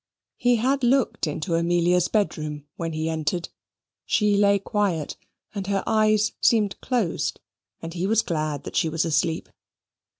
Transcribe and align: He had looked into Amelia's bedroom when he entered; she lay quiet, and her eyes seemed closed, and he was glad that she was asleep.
He 0.37 0.55
had 0.55 0.83
looked 0.83 1.27
into 1.27 1.53
Amelia's 1.53 2.07
bedroom 2.07 2.65
when 2.75 2.93
he 2.93 3.07
entered; 3.07 3.49
she 4.03 4.35
lay 4.35 4.57
quiet, 4.57 5.15
and 5.53 5.67
her 5.67 5.83
eyes 5.85 6.31
seemed 6.41 6.81
closed, 6.81 7.39
and 7.83 7.93
he 7.93 8.07
was 8.07 8.23
glad 8.23 8.63
that 8.63 8.75
she 8.75 8.89
was 8.89 9.05
asleep. 9.05 9.47